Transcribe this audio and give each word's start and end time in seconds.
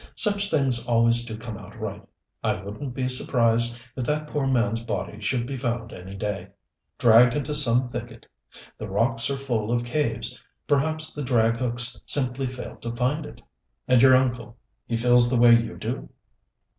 Such 0.15 0.49
things 0.49 0.87
always 0.87 1.25
do 1.25 1.37
come 1.37 1.59
out 1.59 1.79
right. 1.79 2.01
I 2.43 2.55
wouldn't 2.59 2.95
be 2.95 3.07
surprised 3.07 3.79
if 3.95 4.03
that 4.05 4.25
poor 4.25 4.47
man's 4.47 4.83
body 4.83 5.21
should 5.21 5.45
be 5.45 5.57
found 5.59 5.93
any 5.93 6.15
day, 6.15 6.47
dragged 6.97 7.35
into 7.35 7.53
some 7.53 7.87
thicket. 7.87 8.25
The 8.79 8.89
rocks 8.89 9.29
are 9.29 9.37
full 9.37 9.71
of 9.71 9.85
caves 9.85 10.39
perhaps 10.67 11.13
the 11.13 11.21
drag 11.21 11.57
hooks 11.57 12.01
simply 12.07 12.47
failed 12.47 12.81
to 12.81 12.95
find 12.95 13.27
it." 13.27 13.43
"And 13.87 14.01
your 14.01 14.15
uncle 14.15 14.57
he 14.87 14.97
feels 14.97 15.29
the 15.29 15.39
way 15.39 15.55
you 15.55 15.77
do?" 15.77 16.09